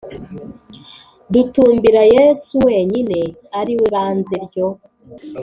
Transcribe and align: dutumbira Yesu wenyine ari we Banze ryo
dutumbira 1.33 2.01
Yesu 2.15 2.53
wenyine 2.67 3.19
ari 3.59 3.73
we 3.79 3.87
Banze 3.93 4.35
ryo 4.45 4.67